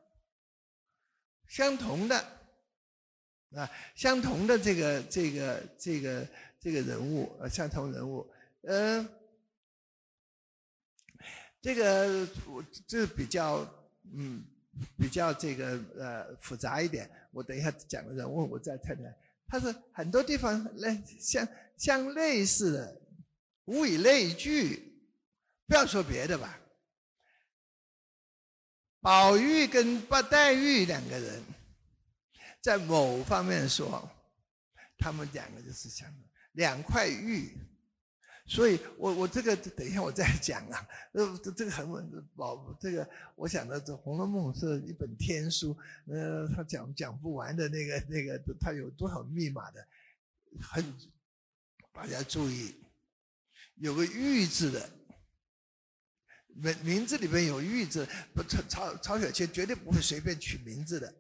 [1.49, 2.19] 相同的
[3.53, 6.29] 啊，相同的这个这个这个
[6.67, 8.29] 这个人物啊，相同人物，
[8.63, 9.09] 嗯，
[11.63, 13.65] 这个我这比较
[14.13, 14.45] 嗯
[14.99, 23.01] 比较这个呃复杂一点，我等一下讲人物我再谈谈，它是很多地方类相相类似的。
[23.67, 25.01] 物以类聚，
[25.69, 26.61] 不要说别的吧。
[29.01, 31.45] 宝玉跟八黛玉两个人，
[32.61, 34.11] 在某方面说，
[34.99, 36.13] 他们两个就是像
[36.57, 37.57] 两块玉。
[38.49, 40.87] 所以我我这个等一下我再讲啊。
[41.15, 49.85] 呃，这这个很稳宝这个，我想的这《红楼梦》是一本天书，呃，他讲讲不完的那个那个，他有多少密码的，
[50.61, 50.95] 很
[51.93, 52.75] 大家注意。
[53.79, 54.91] 有个玉字的
[56.55, 61.13] 名名字里边有玉字，不曹曹雪芹绝对不会随便取名字的。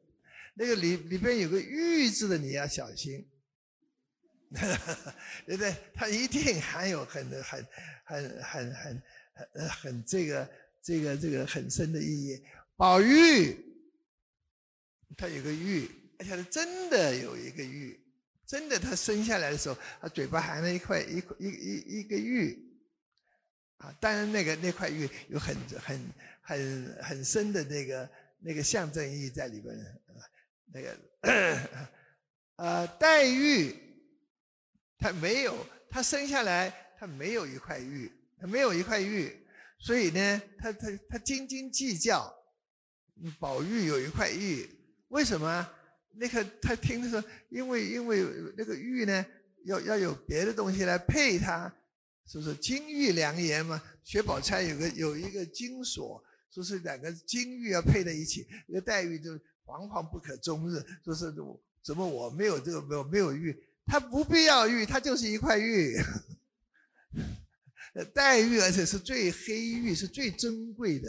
[0.55, 3.29] 那个里里边有个玉字的，你要小心，
[5.47, 5.75] 对不对？
[5.95, 7.67] 它一定含有很很
[8.05, 9.03] 很很很
[9.35, 10.49] 很很这个
[10.83, 12.43] 这个这个很深的意义。
[12.77, 13.57] 宝玉，
[15.17, 17.99] 他有个玉，而且他真的有一个玉，
[18.47, 22.57] 真的他生下来的时候，他嘴巴含了一块一块一一一个玉，
[23.79, 26.01] 啊，当然那个那块玉有很很
[26.43, 29.75] 很很深的那个那个象征意义在里边，
[30.73, 30.97] 那个
[32.57, 33.75] 呃 黛玉，
[34.99, 35.55] 他没有，
[35.91, 39.33] 他生下来他没有一块玉，他没有一块玉，
[39.79, 42.33] 所以呢，他他他斤斤计较。
[43.39, 44.69] 宝玉有一块玉，
[45.09, 45.67] 为什么？
[46.19, 48.25] 那个他听说，因为因为
[48.57, 49.25] 那个玉呢，
[49.65, 51.75] 要要有别的东西来配它，
[52.27, 53.83] 是不是金玉良言嘛？
[54.03, 59.33] 薛宝钗有个有一个金锁，说是两个金玉要配在一起，那个黛玉就
[59.65, 61.35] 惶惶不可终日，说是
[61.83, 63.55] 怎么我没有这个没有没有玉，
[63.87, 65.97] 他不必要玉，他就是一块玉，
[68.13, 71.09] 黛玉而且是最黑玉，是最珍贵的。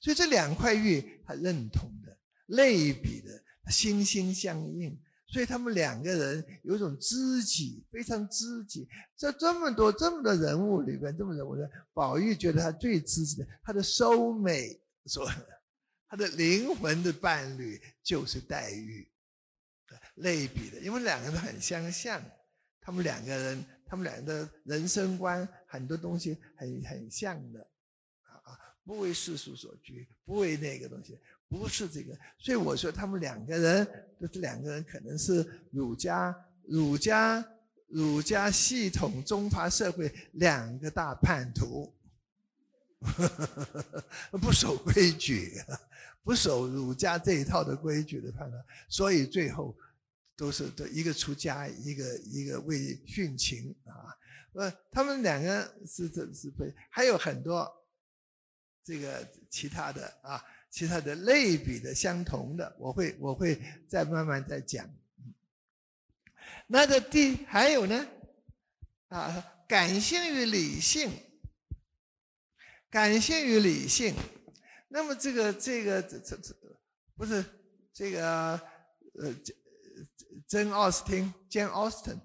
[0.00, 4.96] 所以这两块玉，他认同的、类比的、心心相印，
[5.26, 8.86] 所以他们两个人有一种知己，非常知己。
[9.16, 15.26] 在这么多这么多人物里边，这么人物的宝玉觉得他最知己的，他的收美说，
[16.08, 19.08] 他的灵魂的伴侣就是黛玉，
[20.16, 22.22] 类比的，因为两个人很相像，
[22.80, 27.60] 他们两个人，他们两个的人生观很多东西很很像的。
[28.42, 32.14] 啊不为世俗所拘，不为那个东西，不是这个。
[32.38, 33.88] 所以我说他们两个人，
[34.30, 37.42] 这两个人可能是儒家、儒家、
[37.88, 41.94] 儒家系统中华社会两个大叛徒，
[44.38, 45.58] 不守规矩，
[46.22, 48.56] 不守儒家这一套的规矩的叛徒，
[48.90, 49.74] 所以最后
[50.36, 54.14] 都是都一个出家，一个一个为殉情啊。
[54.54, 57.70] 呃，他们两个是这是被还有很多。
[58.86, 64.86] 这个其他的啊，其他的类比的相同的，我会我会再慢慢再讲。
[66.66, 68.06] 那个第还有呢，
[69.08, 71.10] 啊，感性与理性，
[72.90, 74.14] 感性与理性。
[74.88, 76.54] 那么这个这个这这这
[77.16, 77.42] 不是
[77.90, 78.60] 这个
[79.18, 79.34] 呃，
[80.46, 82.20] 珍奥斯汀 Jane Austen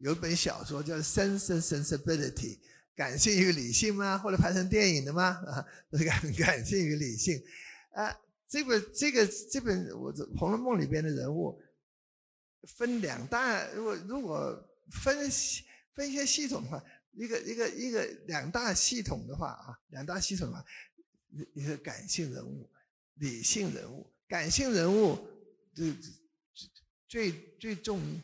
[0.00, 2.56] 有本小说叫《Sense and Sensibility》。
[2.96, 4.16] 感性与理性吗？
[4.16, 5.30] 或者拍成电影的吗？
[5.48, 7.42] 啊，感感性与理性，
[7.90, 11.60] 啊，这个这个这本我这《红楼梦》里边的人物
[12.62, 14.56] 分两大，如果如果
[14.92, 20.64] 分析分些系统的话，一个一个一个两大系统的话啊，两大系统啊，
[21.52, 22.70] 一个感性人物，
[23.14, 25.18] 理性人物，感性人物
[25.74, 25.92] 最
[27.14, 28.20] 最最重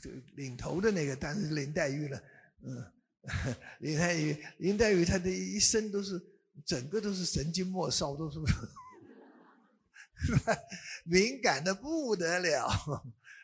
[0.00, 2.22] 这个领头的那个当然是林黛玉了，
[2.62, 2.92] 嗯。
[3.80, 6.18] 林黛玉，林黛玉，她的一生都是
[6.64, 8.38] 整个都是神经末梢，都是
[11.04, 12.70] 敏感的不得了，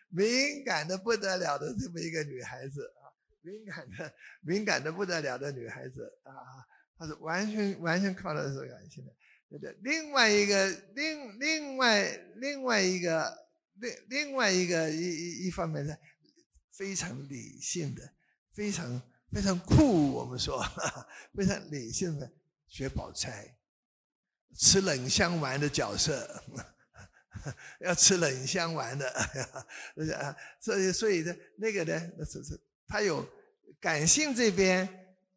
[0.08, 3.10] 敏感的不得了的这么一个女孩子啊，
[3.42, 6.32] 敏感的敏感的不得了的女孩子啊，
[6.96, 9.12] 她是完全完全靠的是感性的，
[9.50, 9.76] 对对？
[9.82, 13.36] 另外一个另另外另外一个
[13.74, 15.96] 另另外一个一一一方面呢
[16.72, 18.12] 非常理性的，
[18.52, 19.02] 非常。
[19.32, 20.64] 非常酷，我们说
[21.34, 22.32] 非常理性的
[22.68, 23.52] 薛宝钗，
[24.56, 26.40] 吃冷香丸的角色，
[27.82, 33.28] 要吃冷香丸的，啊，所以所以呢，那个呢，那是是，他有
[33.80, 34.88] 感性这边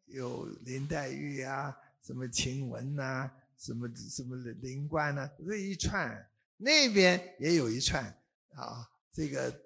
[0.04, 3.28] 有林黛玉啊，什么晴雯呐，
[3.58, 6.24] 什么什么灵官呐，这一串，
[6.56, 8.16] 那边也有一串
[8.54, 9.62] 啊，这个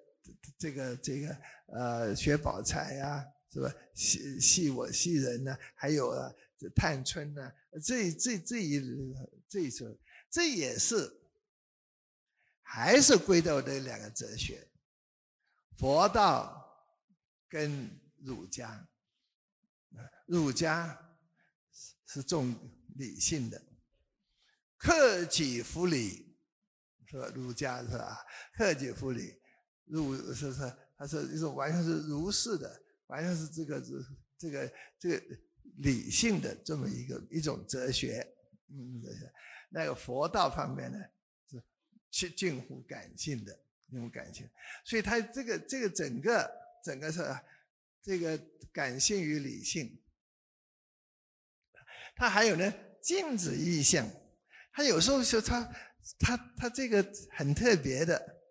[0.59, 3.25] 这个这个呃，薛宝钗呀。
[3.55, 3.71] 是吧？
[3.95, 7.53] 戏戏我戏人呢，还有啊，这探春呢，
[7.85, 8.81] 这这这一
[9.47, 9.85] 这一首，
[10.31, 11.21] 这也是
[12.63, 14.67] 还是归到这两个哲学，
[15.77, 16.67] 佛道
[17.47, 18.89] 跟儒家，
[20.25, 20.99] 儒家
[22.07, 22.57] 是重
[22.95, 23.63] 理性的，
[24.79, 26.32] 克己复礼，
[27.13, 27.31] 是吧？
[27.33, 28.19] 儒家是吧？
[28.57, 29.33] 克己复礼，
[29.85, 32.81] 儒是是它是一种完全是儒释的。
[33.09, 33.93] 完全是这个是
[34.39, 35.23] 这个这个
[35.81, 38.27] 理性的这么一个一种哲学，
[38.71, 39.31] 嗯，哲学
[39.69, 40.99] 那个佛道方面呢
[42.11, 43.55] 是近近乎感性的
[43.89, 44.49] 那种感性，
[44.87, 46.51] 所以它这个这个整个
[46.83, 47.21] 整个是
[48.03, 48.41] 这个
[48.73, 50.03] 感性与理性，
[52.17, 54.09] 它还有呢镜子意象，
[54.73, 55.71] 它有时候说它
[56.19, 58.43] 他他这个很特别的，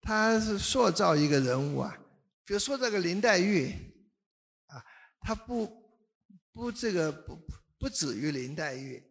[0.00, 1.96] 他是塑造一个人物啊。
[2.44, 3.70] 比如说这个林黛玉，
[4.66, 4.84] 啊，
[5.20, 5.66] 他不
[6.52, 7.36] 不这个不
[7.78, 9.02] 不止于林黛玉，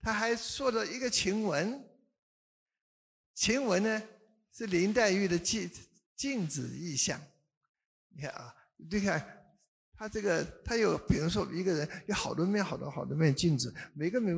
[0.00, 1.84] 他还塑造一个晴雯。
[3.34, 4.02] 晴雯呢
[4.52, 5.70] 是林黛玉的镜
[6.16, 7.20] 镜子意象。
[8.08, 9.37] 你看啊，你看
[9.98, 14.32] 他这个他有，比如说一个人有好多面、好多好多面镜子，每个面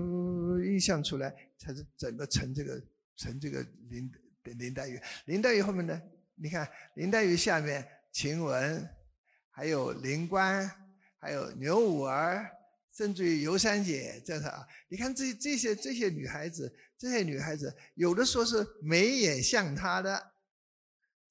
[0.67, 2.83] 印象出来，才是整个成这个
[3.17, 4.11] 成这个林
[4.45, 4.99] 林黛玉。
[5.27, 6.01] 林黛玉后面呢，
[6.35, 8.89] 你看林黛玉下面晴雯，
[9.51, 10.67] 还有林官，
[11.19, 12.51] 还有牛五儿。
[12.93, 20.33] 甚至于尤三姐，这是啊，你看这这些这些女孩子，这些女孩子有的说是眉眼像她的，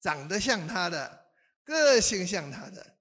[0.00, 1.26] 长得像她的，
[1.62, 2.96] 个性像她的，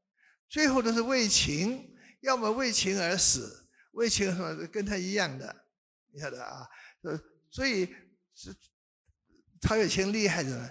[0.50, 5.56] 最后都是为情，要么为情而死，为情什么跟他一样的，
[6.12, 6.68] 你晓得啊？
[7.04, 7.18] 呃，
[7.52, 7.86] 所以
[8.34, 8.54] 是
[9.62, 10.70] 曹雪芹厉害着呢。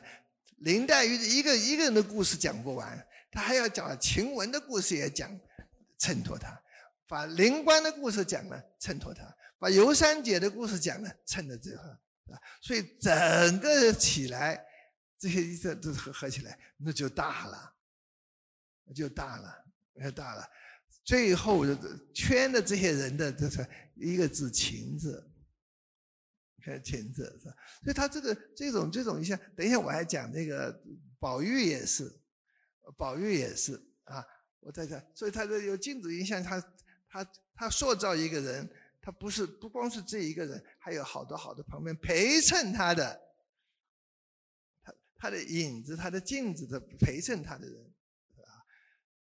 [0.59, 5.31] 林黛玉一个一个人的故事讲不完，他还要讲晴雯的故事也讲，
[5.97, 6.61] 衬托她。
[7.07, 9.25] 把灵官的故事讲了，衬托他；
[9.59, 14.63] 把尤三姐的故事讲了，衬着这个，啊，所以整个起来，
[15.19, 17.77] 这些这都合合起来，那就大了，
[18.85, 19.65] 那就大了，
[19.99, 20.45] 太大了。
[21.05, 21.65] 最后
[22.15, 25.31] 圈的这些人的，这是一个字“情”字，
[26.63, 27.55] 看“情”字是吧？
[27.83, 30.83] 所以他这个这种这种一下，等一下我还讲那个
[31.19, 32.11] 宝玉也是，
[32.97, 33.75] 宝玉也是
[34.05, 34.25] 啊，
[34.61, 36.63] 我在这，所以他这有镜子印象，他。
[37.11, 38.71] 他他塑造一个人，
[39.01, 43.19] 他不是不光是这一个人，还有好多好多旁边陪衬他的，
[44.83, 47.95] 他他的影子、他的镜子的陪衬他的人，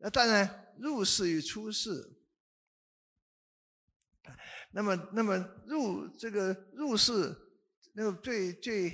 [0.02, 2.12] 那当然入世与出世，
[4.72, 5.38] 那么那么
[5.68, 7.36] 入这个入世
[7.94, 8.92] 那个最最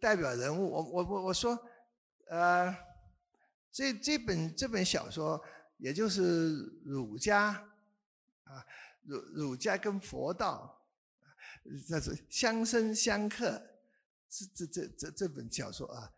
[0.00, 1.56] 代表人物，我我我我说，
[2.28, 2.76] 呃，
[3.70, 5.42] 这这本这本小说
[5.78, 6.54] 也就是
[6.84, 7.64] 儒家。
[8.44, 8.64] 啊，
[9.04, 10.82] 儒儒家跟佛道，
[11.86, 13.62] 这是相生相克。
[14.30, 16.10] 这这这这这本小说啊，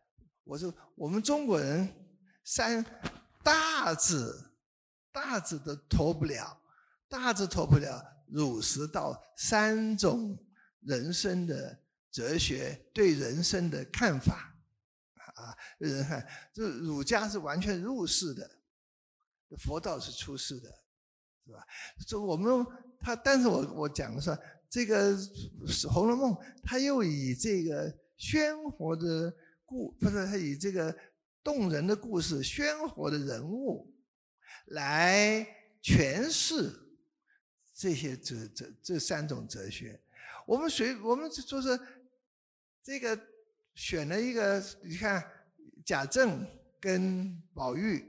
[0.44, 1.92] 我说我们中国人
[2.44, 2.84] 三
[3.80, 4.52] 大字
[5.10, 6.60] 大字都脱不了，
[7.08, 10.38] 大字脱不了儒释道三种
[10.80, 14.54] 人生的哲学对人生的看法
[15.34, 15.56] 啊。
[15.78, 18.50] 人看这儒家是完全入世的，
[19.58, 20.68] 佛道是出世的。
[21.46, 21.66] 是吧？
[22.06, 22.64] 这我们
[23.00, 25.16] 他，但是我我讲的是这个
[25.88, 30.94] 《红楼梦》，他又以这个鲜活的故，不是他以这个
[31.42, 33.94] 动人的故事、鲜活的人物
[34.66, 35.46] 来
[35.82, 36.72] 诠释
[37.74, 40.00] 这些哲哲这三种哲学。
[40.46, 41.80] 我们随我们就是
[42.82, 43.18] 这个
[43.74, 45.24] 选了一个，你看
[45.84, 46.46] 贾政
[46.80, 48.06] 跟宝玉。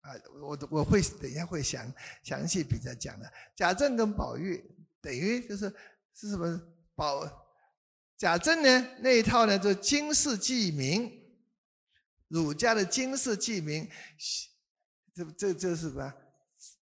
[0.00, 3.30] 啊，我我会等一下会详详细比较讲的。
[3.54, 4.64] 贾政跟宝玉
[4.98, 5.68] 等于就是
[6.14, 6.58] 是什么？
[6.94, 7.30] 宝
[8.16, 11.19] 贾政呢那一套呢，就经世济民，
[12.30, 13.86] 儒家的经世济民，
[15.14, 16.12] 这这这是什么？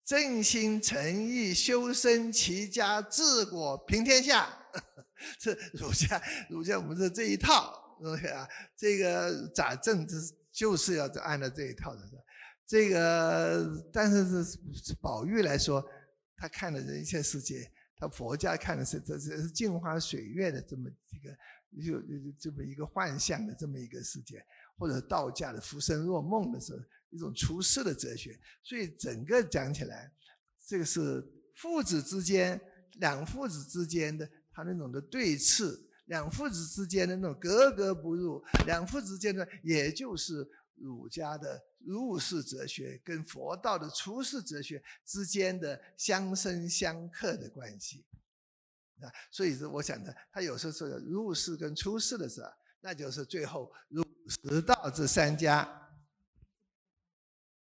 [0.05, 4.55] 正心诚意修身齐家治国平天下，
[5.41, 8.47] 这儒家儒家我们是这一套东西啊。
[8.77, 10.17] 这个咋政治
[10.53, 12.03] 就是要按照这一套的。
[12.67, 15.87] 这个，但是是宝玉来说，
[16.37, 21.31] 他看的人间世界，他佛家看的是这这是镜花水月的这么一个，
[21.83, 24.45] 就就这么一个幻象的这么一个世界，
[24.77, 26.79] 或者道家的浮生若梦的时候，
[27.11, 28.39] 一种出世的哲学。
[28.63, 30.13] 所以整个讲起来，
[30.67, 32.61] 这个是父子之间，
[32.95, 41.63] 两父子之间的他那种的对峙，两父子之间的那种格格不入，两父子之间的也就是儒家的。
[41.87, 48.03] 入世哲学跟佛道的出世哲学之间的相生相克的关系，
[49.03, 52.49] 啊，所以说我想的，他有时候说入世跟出世的时候，
[52.87, 55.67] 那就是最后儒释道这三家。